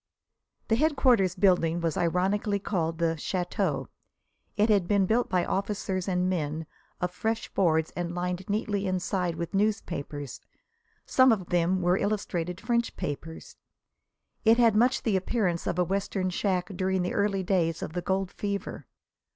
The 0.69 0.77
headquarters 0.77 1.35
building 1.35 1.79
was 1.79 1.95
ironically 1.95 2.57
called 2.57 2.97
the 2.97 3.13
"château." 3.19 3.85
It 4.57 4.67
had 4.67 4.87
been 4.87 5.05
built 5.05 5.29
by 5.29 5.45
officers 5.45 6.07
and 6.07 6.27
men, 6.27 6.65
of 6.99 7.11
fresh 7.11 7.53
boards 7.53 7.91
and 7.95 8.15
lined 8.15 8.49
neatly 8.49 8.87
inside 8.87 9.35
with 9.35 9.53
newspapers. 9.53 10.41
Some 11.05 11.31
of 11.31 11.49
them 11.49 11.83
were 11.83 11.97
illustrated 11.99 12.59
French 12.59 12.97
papers. 12.97 13.57
It 14.43 14.57
had 14.57 14.75
much 14.75 15.03
the 15.03 15.15
appearance 15.15 15.67
of 15.67 15.77
a 15.77 15.83
Western 15.83 16.31
shack 16.31 16.69
during 16.75 17.03
the 17.03 17.13
early 17.13 17.43
days 17.43 17.83
of 17.83 17.93
the 17.93 18.01
gold 18.01 18.31
fever. 18.31 18.87